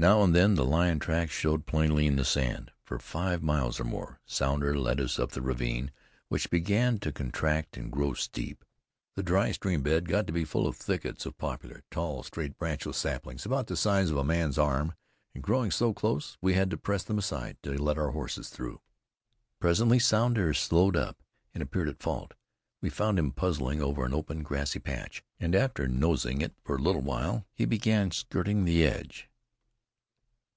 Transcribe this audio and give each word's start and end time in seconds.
Now 0.00 0.22
and 0.22 0.32
then 0.32 0.54
the 0.54 0.64
lion 0.64 1.00
tracks 1.00 1.32
showed 1.32 1.66
plainly 1.66 2.06
in 2.06 2.14
the 2.14 2.24
sand. 2.24 2.70
For 2.84 3.00
five 3.00 3.42
miles 3.42 3.80
or 3.80 3.84
more 3.84 4.20
Sounder 4.26 4.78
led 4.78 5.00
us 5.00 5.18
up 5.18 5.32
the 5.32 5.42
ravine, 5.42 5.90
which 6.28 6.50
began 6.50 6.98
to 6.98 7.10
contract 7.10 7.76
and 7.76 7.90
grow 7.90 8.14
steep. 8.14 8.64
The 9.16 9.24
dry 9.24 9.50
stream 9.50 9.82
bed 9.82 10.08
got 10.08 10.28
to 10.28 10.32
be 10.32 10.44
full 10.44 10.68
of 10.68 10.76
thickets 10.76 11.26
of 11.26 11.36
branchless 11.36 11.66
saplings, 11.66 11.74
about 11.74 11.96
the 11.96 12.04
poplar 12.04 12.04
tall, 12.04 12.22
straight, 12.22 13.76
size 13.76 14.10
of 14.10 14.16
a 14.16 14.22
man's 14.22 14.56
arm, 14.56 14.92
and 15.34 15.42
growing 15.42 15.72
so 15.72 15.92
close 15.92 16.38
we 16.40 16.54
had 16.54 16.70
to 16.70 16.76
press 16.76 17.02
them 17.02 17.18
aside 17.18 17.56
to 17.64 17.72
let 17.72 17.98
our 17.98 18.12
horses 18.12 18.50
through. 18.50 18.80
Presently 19.58 19.98
Sounder 19.98 20.54
slowed 20.54 20.94
up 20.94 21.20
and 21.52 21.60
appeared 21.60 21.88
at 21.88 22.00
fault. 22.04 22.34
We 22.80 22.88
found 22.88 23.18
him 23.18 23.32
puzzling 23.32 23.82
over 23.82 24.04
an 24.04 24.14
open, 24.14 24.44
grassy 24.44 24.78
patch, 24.78 25.24
and 25.40 25.56
after 25.56 25.88
nosing 25.88 26.40
it 26.40 26.52
for 26.62 26.76
a 26.76 26.80
little 26.80 27.02
while, 27.02 27.46
he 27.52 27.64
began 27.64 28.12
skirting 28.12 28.64
the 28.64 28.84
edge. 28.86 29.28